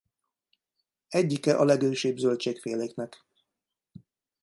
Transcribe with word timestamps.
Egyike 1.07 1.55
a 1.55 1.63
legősibb 1.63 2.17
zöldségféléknek. 2.17 3.25